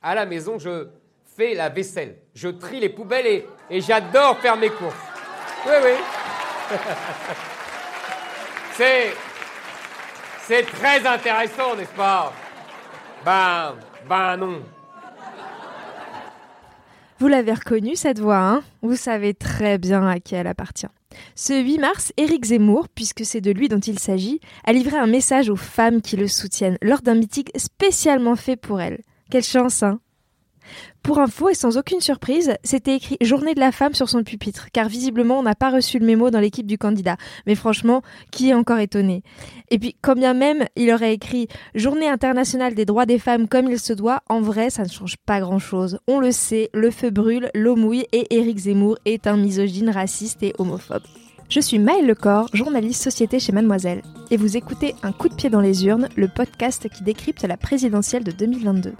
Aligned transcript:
À 0.00 0.14
la 0.14 0.26
maison, 0.26 0.58
je 0.60 0.86
fais 1.36 1.54
la 1.54 1.68
vaisselle, 1.68 2.18
je 2.34 2.48
trie 2.48 2.78
les 2.78 2.88
poubelles 2.88 3.44
et, 3.68 3.80
j'adore 3.80 4.38
faire 4.38 4.56
mes 4.56 4.70
courses. 4.70 4.94
Oui, 5.66 5.72
oui. 5.82 5.90
C'est. 8.74 9.12
C'est 10.46 10.62
très 10.62 11.04
intéressant, 11.04 11.74
n'est-ce 11.76 11.94
pas? 11.94 12.32
Ben. 13.24 13.74
Ben 14.08 14.36
non. 14.36 14.62
Vous 17.18 17.26
l'avez 17.26 17.52
reconnu 17.52 17.96
cette 17.96 18.20
voix, 18.20 18.38
hein? 18.38 18.62
Vous 18.80 18.94
savez 18.94 19.34
très 19.34 19.78
bien 19.78 20.06
à 20.06 20.20
qui 20.20 20.36
elle 20.36 20.46
appartient. 20.46 20.86
Ce 21.34 21.52
8 21.52 21.78
mars, 21.78 22.12
Éric 22.16 22.44
Zemmour, 22.44 22.88
puisque 22.88 23.24
c'est 23.24 23.40
de 23.40 23.50
lui 23.50 23.68
dont 23.68 23.80
il 23.80 23.98
s'agit, 23.98 24.40
a 24.64 24.72
livré 24.72 24.96
un 24.96 25.08
message 25.08 25.50
aux 25.50 25.56
femmes 25.56 26.00
qui 26.00 26.16
le 26.16 26.28
soutiennent 26.28 26.78
lors 26.80 27.02
d'un 27.02 27.16
meeting 27.16 27.46
spécialement 27.56 28.36
fait 28.36 28.56
pour 28.56 28.80
elles. 28.80 29.00
Quelle 29.30 29.42
chance, 29.42 29.82
hein 29.82 30.00
pour 31.02 31.20
info 31.20 31.48
et 31.48 31.54
sans 31.54 31.78
aucune 31.78 32.02
surprise, 32.02 32.54
c'était 32.62 32.96
écrit 32.96 33.16
Journée 33.22 33.54
de 33.54 33.60
la 33.60 33.72
femme 33.72 33.94
sur 33.94 34.10
son 34.10 34.22
pupitre, 34.24 34.68
car 34.72 34.88
visiblement 34.88 35.38
on 35.38 35.42
n'a 35.42 35.54
pas 35.54 35.70
reçu 35.70 35.98
le 35.98 36.04
mémo 36.04 36.30
dans 36.30 36.40
l'équipe 36.40 36.66
du 36.66 36.76
candidat. 36.76 37.16
Mais 37.46 37.54
franchement, 37.54 38.02
qui 38.30 38.50
est 38.50 38.54
encore 38.54 38.78
étonné? 38.78 39.22
Et 39.70 39.78
puis, 39.78 39.96
quand 40.02 40.14
bien 40.14 40.34
même 40.34 40.66
il 40.76 40.92
aurait 40.92 41.14
écrit 41.14 41.48
Journée 41.74 42.08
internationale 42.08 42.74
des 42.74 42.84
droits 42.84 43.06
des 43.06 43.18
femmes 43.18 43.48
comme 43.48 43.70
il 43.70 43.78
se 43.78 43.94
doit, 43.94 44.22
en 44.28 44.42
vrai, 44.42 44.68
ça 44.68 44.82
ne 44.82 44.88
change 44.90 45.16
pas 45.24 45.40
grand-chose. 45.40 45.98
On 46.08 46.20
le 46.20 46.32
sait, 46.32 46.68
le 46.74 46.90
feu 46.90 47.08
brûle, 47.10 47.50
l'eau 47.54 47.76
mouille 47.76 48.06
et 48.12 48.26
Éric 48.34 48.58
Zemmour 48.58 48.98
est 49.06 49.26
un 49.26 49.38
misogyne, 49.38 49.88
raciste 49.88 50.42
et 50.42 50.52
homophobe. 50.58 51.04
Je 51.48 51.60
suis 51.60 51.78
Maëlle 51.78 52.06
Lecor, 52.06 52.50
journaliste 52.52 53.02
société 53.02 53.40
chez 53.40 53.52
Mademoiselle, 53.52 54.02
et 54.30 54.36
vous 54.36 54.58
écoutez 54.58 54.94
Un 55.02 55.12
coup 55.12 55.30
de 55.30 55.34
pied 55.34 55.48
dans 55.48 55.62
les 55.62 55.86
urnes, 55.86 56.10
le 56.14 56.28
podcast 56.28 56.90
qui 56.90 57.02
décrypte 57.02 57.42
la 57.42 57.56
présidentielle 57.56 58.22
de 58.22 58.32
2022. 58.32 58.92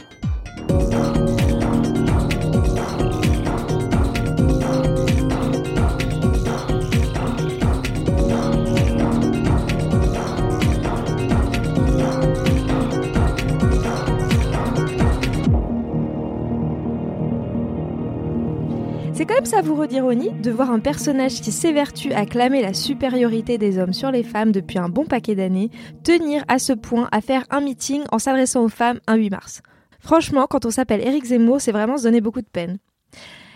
C'est 19.18 19.26
quand 19.26 19.34
même 19.34 19.46
savoureux 19.46 19.88
d'ironie 19.88 20.30
de 20.30 20.52
voir 20.52 20.70
un 20.70 20.78
personnage 20.78 21.40
qui 21.40 21.50
s'évertue 21.50 22.12
à 22.12 22.24
clamer 22.24 22.62
la 22.62 22.72
supériorité 22.72 23.58
des 23.58 23.76
hommes 23.76 23.92
sur 23.92 24.12
les 24.12 24.22
femmes 24.22 24.52
depuis 24.52 24.78
un 24.78 24.88
bon 24.88 25.06
paquet 25.06 25.34
d'années 25.34 25.72
tenir 26.04 26.44
à 26.46 26.60
ce 26.60 26.72
point 26.72 27.08
à 27.10 27.20
faire 27.20 27.44
un 27.50 27.60
meeting 27.60 28.04
en 28.12 28.20
s'adressant 28.20 28.62
aux 28.62 28.68
femmes 28.68 29.00
un 29.08 29.16
8 29.16 29.30
mars. 29.30 29.60
Franchement, 29.98 30.46
quand 30.48 30.66
on 30.66 30.70
s'appelle 30.70 31.04
Éric 31.04 31.24
Zemmour, 31.24 31.60
c'est 31.60 31.72
vraiment 31.72 31.96
se 31.96 32.04
donner 32.04 32.20
beaucoup 32.20 32.42
de 32.42 32.46
peine. 32.46 32.78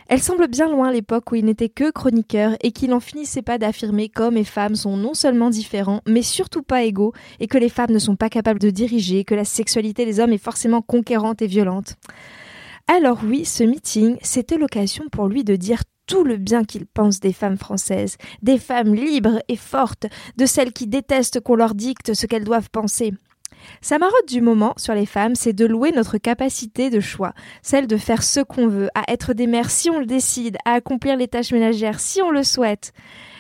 Elle 0.09 0.21
semble 0.21 0.49
bien 0.49 0.69
loin 0.69 0.91
l'époque 0.91 1.31
où 1.31 1.37
il 1.37 1.45
n'était 1.45 1.69
que 1.69 1.93
chroniqueur 1.93 2.57
et 2.61 2.73
qu'il 2.73 2.91
n'en 2.91 2.99
finissait 2.99 3.41
pas 3.41 3.59
d'affirmer 3.59 4.09
qu'hommes 4.09 4.39
et 4.39 4.43
femmes 4.43 4.75
sont 4.75 4.97
non 4.97 5.15
seulement 5.15 5.49
différents, 5.49 6.01
mais 6.09 6.23
surtout 6.23 6.63
pas 6.63 6.83
égaux, 6.83 7.13
et 7.39 7.47
que 7.47 7.57
les 7.57 7.69
femmes 7.69 7.93
ne 7.93 8.01
sont 8.01 8.17
pas 8.17 8.31
capables 8.31 8.59
de 8.59 8.71
diriger, 8.71 9.23
que 9.23 9.37
la 9.37 9.45
sexualité 9.45 10.07
des 10.07 10.19
hommes 10.19 10.33
est 10.33 10.39
forcément 10.39 10.83
conquérante 10.83 11.41
et 11.41 11.47
violente. 11.47 11.95
Alors 12.95 13.21
oui, 13.25 13.47
ce 13.47 13.65
meeting, 13.65 14.19
c'était 14.21 14.59
l'occasion 14.59 15.05
pour 15.11 15.27
lui 15.27 15.45
de 15.45 15.57
dire 15.57 15.81
tout 16.07 16.25
le 16.25 16.37
bien 16.37 16.63
qu'il 16.63 16.85
pense 16.85 17.21
des 17.21 17.33
femmes 17.33 17.57
françaises, 17.57 18.19
des 18.43 18.59
femmes 18.59 18.95
libres 18.95 19.39
et 19.49 19.57
fortes, 19.57 20.05
de 20.37 20.45
celles 20.45 20.75
qui 20.75 20.87
détestent 20.87 21.41
qu'on 21.41 21.55
leur 21.55 21.75
dicte 21.75 22.13
ce 22.13 22.27
qu'elles 22.27 22.45
doivent 22.45 22.69
penser. 22.69 23.15
Sa 23.81 23.99
marotte 23.99 24.29
du 24.29 24.43
moment 24.43 24.75
sur 24.77 24.93
les 24.93 25.07
femmes, 25.07 25.37
c'est 25.37 25.55
de 25.55 25.65
louer 25.65 25.91
notre 25.93 26.19
capacité 26.19 26.91
de 26.91 27.01
choix, 27.01 27.33
celle 27.63 27.87
de 27.87 27.97
faire 27.97 28.23
ce 28.23 28.41
qu'on 28.41 28.69
veut, 28.69 28.91
à 28.95 29.11
être 29.11 29.33
des 29.33 29.47
mères 29.47 29.71
si 29.71 29.89
on 29.89 29.99
le 29.99 30.05
décide, 30.05 30.59
à 30.67 30.73
accomplir 30.73 31.17
les 31.17 31.29
tâches 31.29 31.53
ménagères 31.53 31.99
si 31.99 32.21
on 32.21 32.31
le 32.31 32.43
souhaite. 32.43 32.93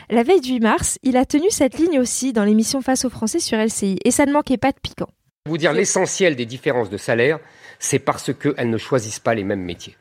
La 0.09 0.23
veille 0.23 0.41
du 0.41 0.53
8 0.53 0.61
mars, 0.61 0.99
il 1.03 1.19
a 1.19 1.27
tenu 1.27 1.51
cette 1.51 1.77
ligne 1.77 2.01
aussi 2.01 2.33
dans 2.33 2.45
l'émission 2.45 2.81
Face 2.81 3.05
aux 3.05 3.11
Français 3.11 3.39
sur 3.39 3.59
LCI, 3.59 3.99
et 4.03 4.13
ça 4.13 4.25
ne 4.25 4.33
manquait 4.33 4.57
pas 4.57 4.73
de 4.73 4.81
piquant. 4.83 5.11
Vous 5.47 5.59
dire 5.59 5.75
l'essentiel 5.75 6.37
des 6.37 6.47
différences 6.47 6.89
de 6.89 6.97
salaire, 6.97 7.39
c'est 7.83 7.99
parce 7.99 8.33
qu'elles 8.33 8.71
ne 8.71 8.79
choisissent 8.79 9.19
pas 9.19 9.35
les 9.35 9.45
mêmes 9.45 9.63
métiers. 9.63 9.97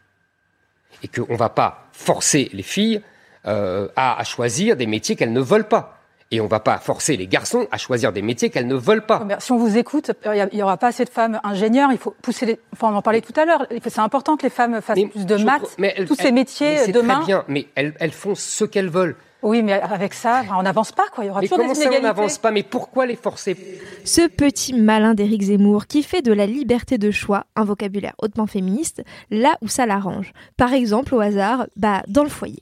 Et 1.03 1.07
qu'on 1.07 1.33
ne 1.33 1.37
va 1.37 1.49
pas 1.49 1.87
forcer 1.91 2.49
les 2.53 2.63
filles 2.63 3.01
euh, 3.47 3.87
à, 3.95 4.23
choisir 4.23 4.75
des 4.75 4.85
métiers 4.85 5.15
qu'elles 5.15 5.33
ne 5.33 5.41
veulent 5.41 5.67
pas. 5.67 5.97
Et 6.29 6.39
on 6.39 6.45
ne 6.45 6.49
va 6.49 6.59
pas 6.59 6.77
forcer 6.77 7.17
les 7.17 7.27
garçons 7.27 7.67
à 7.71 7.77
choisir 7.77 8.13
des 8.13 8.21
métiers 8.21 8.51
qu'elles 8.51 8.67
ne 8.67 8.75
veulent 8.75 9.05
pas. 9.05 9.27
Si 9.39 9.51
on 9.51 9.57
vous 9.57 9.77
écoute, 9.77 10.11
il 10.25 10.49
n'y 10.53 10.61
aura 10.61 10.77
pas 10.77 10.87
assez 10.87 11.03
de 11.03 11.09
femmes 11.09 11.41
ingénieurs. 11.43 11.91
Il 11.91 11.97
faut 11.97 12.15
pousser 12.21 12.45
les... 12.45 12.59
Enfin, 12.71 12.93
on 12.93 12.95
en 12.95 13.01
parlait 13.01 13.19
tout 13.19 13.33
à 13.35 13.45
l'heure. 13.45 13.65
C'est 13.83 13.99
important 13.99 14.37
que 14.37 14.43
les 14.43 14.51
femmes 14.51 14.79
fassent 14.79 14.99
plus 15.11 15.25
de 15.25 15.37
maths. 15.37 15.75
Tous 16.07 16.15
ces 16.15 16.31
métiers 16.31 16.77
mais 16.85 16.93
demain. 16.93 17.15
Très 17.17 17.25
bien, 17.25 17.43
mais 17.47 17.67
elles, 17.73 17.95
elles 17.99 18.13
font 18.13 18.35
ce 18.35 18.63
qu'elles 18.63 18.89
veulent. 18.89 19.15
Oui, 19.43 19.63
mais 19.63 19.73
avec 19.73 20.13
ça, 20.13 20.43
on 20.57 20.63
n'avance 20.63 20.91
pas, 20.91 21.05
quoi. 21.11 21.23
Il 21.23 21.27
y 21.27 21.29
aura 21.29 21.41
mais 21.41 21.47
toujours 21.47 21.63
comment 21.63 21.73
des 21.73 21.81
ça, 21.81 21.89
on 21.97 22.01
n'avance 22.01 22.37
pas? 22.37 22.51
Mais 22.51 22.63
pourquoi 22.63 23.05
les 23.05 23.15
forcer? 23.15 23.57
Ce 24.03 24.27
petit 24.27 24.73
malin 24.73 25.13
d'Éric 25.13 25.41
Zemmour 25.43 25.87
qui 25.87 26.03
fait 26.03 26.21
de 26.21 26.31
la 26.31 26.45
liberté 26.45 26.97
de 26.97 27.09
choix 27.09 27.45
un 27.55 27.63
vocabulaire 27.63 28.13
hautement 28.21 28.47
féministe, 28.47 29.03
là 29.31 29.57
où 29.61 29.67
ça 29.67 29.85
l'arrange. 29.85 30.33
Par 30.57 30.73
exemple, 30.73 31.15
au 31.15 31.19
hasard, 31.19 31.65
bah, 31.75 32.03
dans 32.07 32.23
le 32.23 32.29
foyer. 32.29 32.61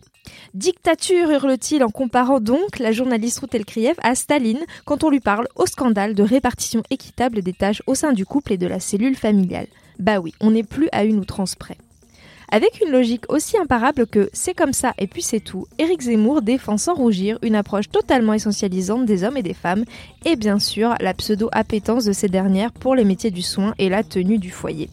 Dictature, 0.54 1.32
hurle-t-il 1.32 1.84
en 1.84 1.90
comparant 1.90 2.40
donc 2.40 2.80
la 2.80 2.92
journaliste 2.92 3.40
Ruth 3.40 3.56
Elkriev 3.56 3.96
à 4.04 4.16
Staline 4.16 4.60
quand 4.86 5.04
on 5.04 5.10
lui 5.10 5.20
parle 5.20 5.48
au 5.56 5.66
scandale 5.66 6.14
de 6.14 6.24
répartition 6.24 6.84
équitable 6.90 7.42
des 7.42 7.54
tâches 7.54 7.82
au 7.88 7.96
sein 7.96 8.14
du 8.14 8.26
couple 8.26 8.54
et 8.54 8.58
de 8.58 8.68
la 8.68 8.80
cellule 8.80 9.16
familiale. 9.16 9.68
Bah 9.98 10.20
oui, 10.20 10.34
on 10.40 10.52
n'est 10.52 10.64
plus 10.64 10.88
à 10.92 11.04
une 11.04 11.20
outrance 11.20 11.56
près. 11.56 11.78
Avec 12.52 12.82
une 12.84 12.92
logique 12.92 13.32
aussi 13.32 13.58
imparable 13.60 14.08
que 14.08 14.28
c'est 14.34 14.56
comme 14.56 14.74
ça 14.74 14.94
et 14.98 15.06
puis 15.06 15.22
c'est 15.22 15.40
tout, 15.40 15.68
Éric 15.78 16.02
Zemmour 16.02 16.42
défend 16.42 16.78
sans 16.78 16.96
rougir 16.96 17.38
une 17.44 17.54
approche 17.54 17.90
totalement 17.90 18.34
essentialisante 18.34 19.06
des 19.06 19.24
hommes 19.24 19.38
et 19.38 19.44
des 19.44 19.54
femmes 19.54 19.86
et 20.26 20.36
bien 20.36 20.58
sûr 20.58 20.96
la 21.00 21.14
pseudo-appétence 21.14 22.06
de 22.06 22.12
ces 22.12 22.28
dernières 22.28 22.72
pour 22.72 22.96
les 22.96 23.06
métiers 23.06 23.30
du 23.30 23.44
soin 23.44 23.76
et 23.78 23.88
la 23.88 24.04
tenue 24.04 24.40
du 24.40 24.50
foyer. 24.50 24.90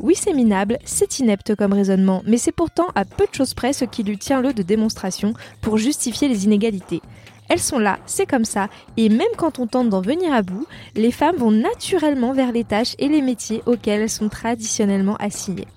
Oui, 0.00 0.14
c'est 0.16 0.32
minable, 0.32 0.78
c'est 0.86 1.18
inepte 1.18 1.54
comme 1.54 1.74
raisonnement, 1.74 2.22
mais 2.26 2.38
c'est 2.38 2.52
pourtant 2.52 2.86
à 2.94 3.04
peu 3.04 3.26
de 3.26 3.34
choses 3.34 3.52
près 3.52 3.74
ce 3.74 3.84
qui 3.84 4.02
lui 4.02 4.16
tient 4.16 4.40
le 4.40 4.54
de 4.54 4.62
démonstration 4.62 5.34
pour 5.60 5.76
justifier 5.76 6.28
les 6.28 6.46
inégalités. 6.46 7.02
Elles 7.50 7.60
sont 7.60 7.78
là, 7.78 7.98
c'est 8.06 8.26
comme 8.26 8.44
ça, 8.46 8.68
et 8.96 9.10
même 9.10 9.26
quand 9.36 9.58
on 9.58 9.66
tente 9.66 9.90
d'en 9.90 10.00
venir 10.00 10.32
à 10.32 10.42
bout, 10.42 10.66
les 10.94 11.12
femmes 11.12 11.36
vont 11.36 11.50
naturellement 11.50 12.32
vers 12.32 12.52
les 12.52 12.64
tâches 12.64 12.96
et 12.98 13.08
les 13.08 13.22
métiers 13.22 13.62
auxquels 13.66 14.00
elles 14.00 14.10
sont 14.10 14.30
traditionnellement 14.30 15.16
assignées 15.16 15.68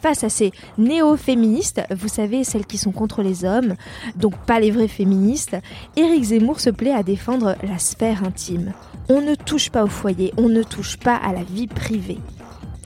face 0.00 0.24
à 0.24 0.28
ces 0.28 0.52
néo-féministes, 0.78 1.82
vous 1.90 2.08
savez, 2.08 2.44
celles 2.44 2.66
qui 2.66 2.78
sont 2.78 2.92
contre 2.92 3.22
les 3.22 3.44
hommes, 3.44 3.74
donc 4.16 4.36
pas 4.46 4.60
les 4.60 4.70
vrais 4.70 4.88
féministes, 4.88 5.56
Éric 5.96 6.24
Zemmour 6.24 6.60
se 6.60 6.70
plaît 6.70 6.94
à 6.94 7.02
défendre 7.02 7.56
la 7.62 7.78
sphère 7.78 8.24
intime. 8.24 8.72
On 9.08 9.20
ne 9.20 9.34
touche 9.34 9.70
pas 9.70 9.84
au 9.84 9.88
foyer, 9.88 10.32
on 10.36 10.48
ne 10.48 10.62
touche 10.62 10.96
pas 10.96 11.16
à 11.16 11.32
la 11.32 11.42
vie 11.42 11.66
privée. 11.66 12.18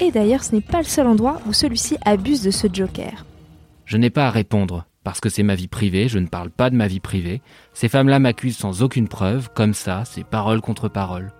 Et 0.01 0.11
d'ailleurs, 0.11 0.43
ce 0.43 0.55
n'est 0.55 0.61
pas 0.61 0.79
le 0.79 0.85
seul 0.85 1.07
endroit 1.07 1.41
où 1.47 1.53
celui-ci 1.53 1.97
abuse 2.05 2.43
de 2.43 2.51
ce 2.51 2.67
joker. 2.73 3.25
Je 3.85 3.97
n'ai 3.97 4.11
pas 4.11 4.27
à 4.27 4.31
répondre, 4.31 4.87
parce 5.05 5.21
que 5.21 5.29
c'est 5.29 5.43
ma 5.43 5.55
vie 5.55 5.69
privée, 5.69 6.09
je 6.09 6.19
ne 6.19 6.27
parle 6.27 6.51
pas 6.51 6.71
de 6.71 6.77
ma 6.77 6.89
vie 6.89 7.01
privée. 7.01 7.43
Ces 7.75 7.89
femmes-là 7.89 8.19
m'accusent 8.19 8.57
sans 8.57 8.83
aucune 8.83 9.09
preuve, 9.09 9.51
comme 9.55 9.75
ça, 9.75 10.03
c'est 10.05 10.25
parole 10.25 10.61
contre 10.61 10.89
parole. 10.89 11.33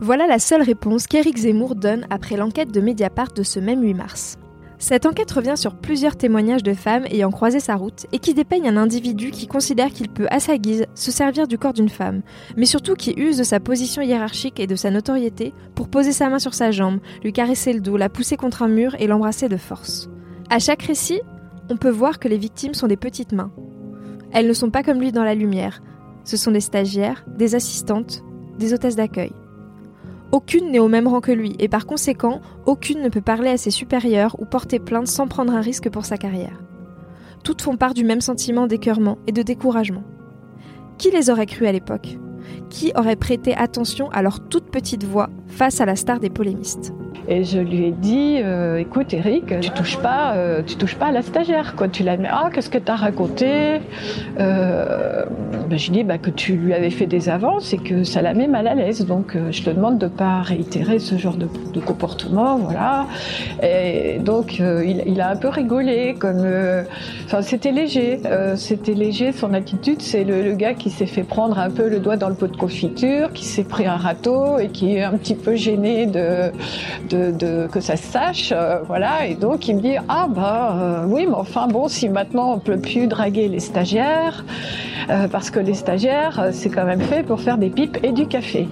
Voilà 0.00 0.26
la 0.26 0.38
seule 0.38 0.62
réponse 0.62 1.06
qu'Éric 1.06 1.36
Zemmour 1.36 1.74
donne 1.74 2.06
après 2.08 2.36
l'enquête 2.36 2.72
de 2.72 2.80
Mediapart 2.80 3.32
de 3.32 3.42
ce 3.42 3.60
même 3.60 3.82
8 3.82 3.94
mars. 3.94 4.38
Cette 4.80 5.04
enquête 5.04 5.30
revient 5.30 5.58
sur 5.58 5.74
plusieurs 5.74 6.16
témoignages 6.16 6.62
de 6.62 6.72
femmes 6.72 7.04
ayant 7.10 7.30
croisé 7.30 7.60
sa 7.60 7.76
route 7.76 8.06
et 8.12 8.18
qui 8.18 8.32
dépeignent 8.32 8.66
un 8.66 8.78
individu 8.78 9.30
qui 9.30 9.46
considère 9.46 9.90
qu'il 9.90 10.08
peut, 10.08 10.26
à 10.30 10.40
sa 10.40 10.56
guise, 10.56 10.86
se 10.94 11.10
servir 11.10 11.46
du 11.46 11.58
corps 11.58 11.74
d'une 11.74 11.90
femme, 11.90 12.22
mais 12.56 12.64
surtout 12.64 12.94
qui 12.94 13.12
use 13.12 13.36
de 13.36 13.42
sa 13.42 13.60
position 13.60 14.00
hiérarchique 14.00 14.58
et 14.58 14.66
de 14.66 14.74
sa 14.76 14.90
notoriété 14.90 15.52
pour 15.74 15.88
poser 15.88 16.12
sa 16.12 16.30
main 16.30 16.38
sur 16.38 16.54
sa 16.54 16.70
jambe, 16.70 17.00
lui 17.22 17.34
caresser 17.34 17.74
le 17.74 17.80
dos, 17.80 17.98
la 17.98 18.08
pousser 18.08 18.38
contre 18.38 18.62
un 18.62 18.68
mur 18.68 18.96
et 18.98 19.06
l'embrasser 19.06 19.50
de 19.50 19.58
force. 19.58 20.08
À 20.48 20.58
chaque 20.58 20.82
récit, 20.82 21.20
on 21.68 21.76
peut 21.76 21.90
voir 21.90 22.18
que 22.18 22.28
les 22.28 22.38
victimes 22.38 22.74
sont 22.74 22.88
des 22.88 22.96
petites 22.96 23.32
mains. 23.32 23.52
Elles 24.32 24.48
ne 24.48 24.54
sont 24.54 24.70
pas 24.70 24.82
comme 24.82 25.00
lui 25.00 25.12
dans 25.12 25.24
la 25.24 25.34
lumière. 25.34 25.82
Ce 26.24 26.38
sont 26.38 26.52
des 26.52 26.60
stagiaires, 26.60 27.26
des 27.36 27.54
assistantes, 27.54 28.24
des 28.58 28.72
hôtesses 28.72 28.96
d'accueil. 28.96 29.32
Aucune 30.32 30.70
n'est 30.70 30.78
au 30.78 30.88
même 30.88 31.08
rang 31.08 31.20
que 31.20 31.32
lui, 31.32 31.56
et 31.58 31.68
par 31.68 31.86
conséquent, 31.86 32.40
aucune 32.64 33.02
ne 33.02 33.08
peut 33.08 33.20
parler 33.20 33.50
à 33.50 33.56
ses 33.56 33.72
supérieurs 33.72 34.36
ou 34.38 34.44
porter 34.44 34.78
plainte 34.78 35.08
sans 35.08 35.26
prendre 35.26 35.52
un 35.52 35.60
risque 35.60 35.90
pour 35.90 36.04
sa 36.04 36.18
carrière. 36.18 36.62
Toutes 37.42 37.62
font 37.62 37.76
part 37.76 37.94
du 37.94 38.04
même 38.04 38.20
sentiment 38.20 38.66
d'écœurement 38.66 39.18
et 39.26 39.32
de 39.32 39.42
découragement. 39.42 40.04
Qui 40.98 41.10
les 41.10 41.30
aurait 41.30 41.46
crues 41.46 41.66
à 41.66 41.72
l'époque? 41.72 42.18
Qui 42.68 42.92
aurait 42.94 43.16
prêté 43.16 43.54
attention 43.54 44.08
à 44.10 44.22
leur 44.22 44.48
toute 44.48 44.70
petite 44.70 45.04
voix 45.04 45.30
face 45.46 45.80
à 45.80 45.86
la 45.86 45.96
star 45.96 46.20
des 46.20 46.30
polémistes? 46.30 46.92
Et 47.28 47.44
je 47.44 47.58
lui 47.58 47.84
ai 47.84 47.90
dit, 47.90 48.38
euh, 48.42 48.78
écoute 48.78 49.12
Eric, 49.12 49.60
tu 49.60 49.70
touches 49.70 49.98
pas, 49.98 50.34
euh, 50.34 50.62
tu 50.66 50.76
touches 50.76 50.96
pas 50.96 51.06
à 51.06 51.12
la 51.12 51.22
stagiaire, 51.22 51.74
quoi. 51.76 51.88
Tu 51.88 52.02
la 52.02 52.16
mets, 52.16 52.28
ah 52.30 52.50
qu'est-ce 52.52 52.70
que 52.70 52.78
tu 52.78 52.90
as 52.90 52.96
raconté? 52.96 53.80
Euh, 54.38 55.24
ben, 55.68 55.78
dit 55.78 56.04
bah, 56.04 56.18
que 56.18 56.30
tu 56.30 56.54
lui 56.54 56.74
avais 56.74 56.90
fait 56.90 57.06
des 57.06 57.28
avances 57.28 57.72
et 57.72 57.78
que 57.78 58.04
ça 58.04 58.22
la 58.22 58.34
met 58.34 58.46
mal 58.46 58.66
à 58.66 58.74
l'aise. 58.74 59.06
Donc 59.06 59.36
je 59.50 59.62
te 59.62 59.70
demande 59.70 59.98
de 59.98 60.06
pas 60.06 60.42
réitérer 60.42 60.98
ce 60.98 61.16
genre 61.16 61.36
de, 61.36 61.48
comportement, 61.80 62.56
voilà. 62.56 63.06
Et 63.62 64.18
donc 64.18 64.58
il, 64.58 65.20
a 65.20 65.30
un 65.30 65.36
peu 65.36 65.48
rigolé, 65.48 66.14
comme, 66.18 66.44
enfin 67.24 67.42
c'était 67.42 67.72
léger, 67.72 68.20
c'était 68.56 68.94
léger 68.94 69.32
son 69.32 69.54
attitude. 69.54 70.02
C'est 70.02 70.24
le, 70.24 70.54
gars 70.54 70.74
qui 70.74 70.90
s'est 70.90 71.06
fait 71.06 71.22
prendre 71.22 71.58
un 71.58 71.70
peu 71.70 71.88
le 71.88 72.00
doigt 72.00 72.16
dans 72.16 72.28
le 72.28 72.34
pot 72.34 72.48
de 72.48 72.56
confiture, 72.56 73.32
qui 73.32 73.44
s'est 73.44 73.64
pris 73.64 73.86
un 73.86 73.96
râteau 73.96 74.58
et 74.58 74.68
qui 74.68 74.96
est 74.96 75.02
un 75.02 75.12
petit 75.12 75.34
peu 75.34 75.54
gêné 75.54 76.06
de, 76.06 76.50
de 77.14 77.66
que 77.66 77.80
ça 77.80 77.96
se 77.96 78.06
sache, 78.06 78.52
euh, 78.52 78.80
voilà. 78.86 79.26
Et 79.26 79.34
donc 79.34 79.68
il 79.68 79.76
me 79.76 79.80
dit 79.80 79.96
ah 80.08 80.28
bah 80.28 80.76
euh, 80.76 81.04
oui, 81.06 81.26
mais 81.26 81.34
enfin 81.34 81.66
bon, 81.68 81.88
si 81.88 82.08
maintenant 82.08 82.54
on 82.54 82.58
peut 82.58 82.78
plus 82.78 83.06
draguer 83.06 83.48
les 83.48 83.60
stagiaires, 83.60 84.44
euh, 85.10 85.28
parce 85.28 85.50
que 85.50 85.60
les 85.60 85.74
stagiaires 85.74 86.48
c'est 86.52 86.70
quand 86.70 86.84
même 86.84 87.00
fait 87.00 87.22
pour 87.22 87.40
faire 87.40 87.58
des 87.58 87.70
pipes 87.70 87.98
et 88.02 88.12
du 88.12 88.26
café. 88.26 88.68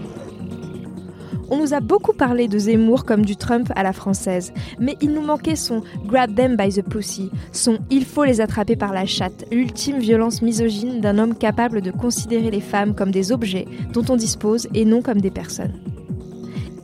On 1.51 1.57
nous 1.57 1.73
a 1.73 1.81
beaucoup 1.81 2.13
parlé 2.13 2.47
de 2.47 2.59
Zemmour 2.59 3.07
comme 3.07 3.25
du 3.25 3.35
Trump 3.35 3.73
à 3.75 3.83
la 3.83 3.95
française, 3.95 4.53
mais 4.79 4.97
il 5.01 5.13
nous 5.13 5.23
manquait 5.23 5.57
son 5.57 5.83
Grab 6.05 6.35
them 6.35 6.57
by 6.57 6.69
the 6.69 6.83
pussy, 6.83 7.31
son 7.53 7.79
Il 7.91 8.05
faut 8.05 8.25
les 8.25 8.43
attraper 8.43 8.77
par 8.77 8.93
la 8.93 9.07
chatte, 9.07 9.47
l'ultime 9.51 9.99
violence 9.99 10.43
misogyne 10.43 11.01
d'un 11.01 11.17
homme 11.17 11.35
capable 11.35 11.81
de 11.81 11.91
considérer 11.91 12.51
les 12.51 12.61
femmes 12.61 12.95
comme 12.95 13.11
des 13.11 13.33
objets 13.33 13.67
dont 13.95 14.05
on 14.11 14.17
dispose 14.17 14.69
et 14.75 14.85
non 14.85 15.01
comme 15.01 15.23
des 15.23 15.31
personnes. 15.31 15.73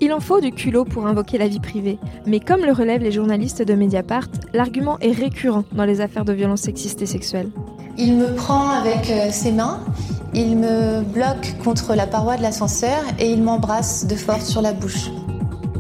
Il 0.01 0.13
en 0.13 0.21
faut 0.21 0.41
du 0.41 0.51
culot 0.51 0.85
pour 0.85 1.07
invoquer 1.07 1.39
la 1.39 1.49
vie 1.49 1.61
privée, 1.61 1.99
mais 2.27 2.41
comme 2.41 2.65
le 2.65 2.73
relèvent 2.73 3.03
les 3.03 3.13
journalistes 3.13 3.63
de 3.63 3.75
Mediapart, 3.75 4.27
l'argument 4.53 4.99
est 5.01 5.13
récurrent 5.13 5.65
dans 5.73 5.85
les 5.85 6.01
affaires 6.01 6.25
de 6.25 6.33
violences 6.33 6.63
sexistes 6.63 7.01
et 7.03 7.07
sexuelles. 7.07 7.51
Il 7.97 8.17
me 8.17 8.35
prend 8.35 8.71
avec 8.71 9.09
euh, 9.11 9.31
ses 9.31 9.53
mains, 9.53 9.81
il 10.35 10.57
me 10.57 11.03
bloque 11.03 11.55
contre 11.63 11.95
la 11.95 12.09
paroi 12.09 12.37
de 12.37 12.43
l'ascenseur 12.43 13.03
et 13.21 13.31
il 13.31 13.43
m'embrasse 13.43 14.07
de 14.07 14.17
force 14.17 14.47
sur 14.47 14.63
la 14.63 14.73
bouche. 14.73 15.11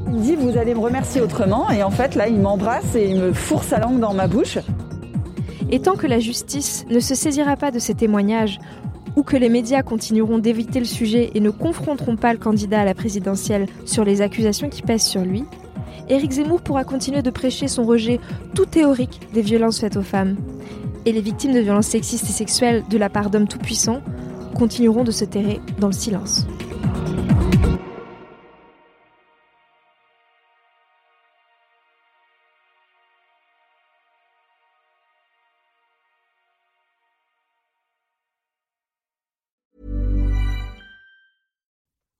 Il 0.06 0.12
me 0.12 0.20
dit 0.20 0.37
vous 0.37 0.56
allez 0.56 0.75
me 0.75 0.81
remercier 0.81 1.20
autrement 1.20 1.70
et 1.70 1.82
en 1.82 1.90
fait 1.90 2.14
là 2.14 2.28
il 2.28 2.38
m'embrasse 2.38 2.94
et 2.94 3.11
il 3.11 3.19
me 3.19 3.32
fourre 3.32 3.64
sa 3.64 3.81
langue 3.81 3.99
dans 3.99 4.14
ma 4.14 4.28
bouche. 4.28 4.58
Et 5.72 5.81
tant 5.81 5.96
que 5.96 6.06
la 6.06 6.20
justice 6.20 6.84
ne 6.88 7.00
se 7.00 7.16
saisira 7.16 7.56
pas 7.56 7.72
de 7.72 7.81
ces 7.81 7.94
témoignages, 7.94 8.61
ou 9.16 9.22
que 9.22 9.37
les 9.37 9.49
médias 9.49 9.82
continueront 9.82 10.38
d'éviter 10.38 10.78
le 10.78 10.84
sujet 10.84 11.31
et 11.34 11.40
ne 11.40 11.50
confronteront 11.50 12.16
pas 12.16 12.32
le 12.32 12.38
candidat 12.38 12.81
à 12.81 12.84
la 12.84 12.94
présidentielle 12.94 13.66
sur 13.84 14.05
les 14.05 14.20
accusations 14.20 14.69
qui 14.69 14.82
pèsent 14.82 15.06
sur 15.06 15.22
lui, 15.22 15.44
Éric 16.08 16.32
Zemmour 16.32 16.61
pourra 16.61 16.84
continuer 16.84 17.22
de 17.22 17.31
prêcher 17.31 17.69
son 17.69 17.84
rejet 17.84 18.20
tout 18.55 18.66
théorique 18.66 19.20
des 19.32 19.43
violences 19.43 19.81
faites 19.81 19.96
aux 19.96 20.02
femmes. 20.02 20.37
Et 21.06 21.12
les 21.12 21.20
victimes 21.20 21.55
de 21.55 21.61
violences 21.61 21.87
sexistes 21.87 22.28
et 22.28 22.32
sexuelles 22.32 22.82
de 22.88 22.99
la 22.99 23.08
part 23.08 23.31
d'hommes 23.31 23.49
tout-puissants 23.49 24.02
continueront 24.55 25.05
de 25.05 25.11
se 25.11 25.25
terrer 25.25 25.61
dans 25.78 25.88
le 25.88 25.93
silence. 25.93 26.46